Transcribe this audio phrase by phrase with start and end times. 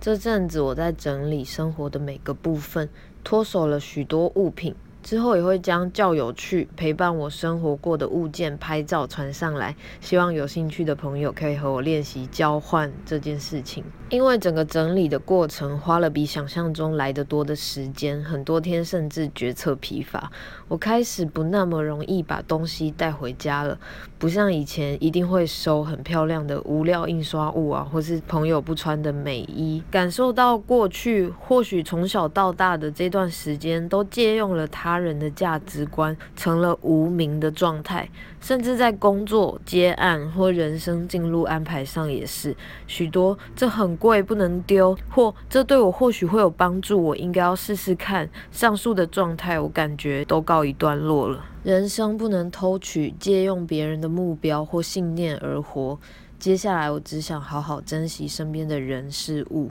[0.00, 2.88] 这阵子我在整理生活的每个部分，
[3.22, 4.74] 脱手了许多物品。
[5.10, 13.82] 之后也会将较有趣、陪伴我生活过的物件拍照传上来，希望有兴趣的朋友可以和我练习交换这件事情。
[14.10, 20.30] 因为整个整理的过程花了比想象中来得多的时间，很多天甚至决策疲乏。
[20.68, 23.76] 我开始不那么容易把东西带回家了，
[24.16, 29.82] 不像以前一定会收很漂亮的无料印刷物啊，或是朋友不穿的美衣。
[29.90, 34.90] 感受到过去或许从小到大的这段时间都借用了它。
[34.90, 38.08] 他人的价值观成了无名的状态，
[38.40, 42.54] 甚至在工作接案或人生进入安排上也是
[42.86, 43.36] 许多。
[43.56, 48.28] 这很贵，不能丢，或这对我或许会有帮助，我应该要试试看。
[48.50, 51.44] 上述的状态，我感觉都告一段落了。
[51.62, 55.98] 人生不能偷取、借用别人的目标或信念而活。
[56.38, 59.70] 接下来，我只想好好珍惜身边的人事物。